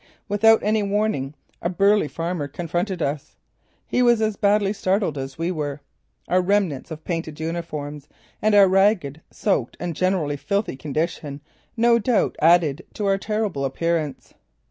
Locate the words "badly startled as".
4.35-5.37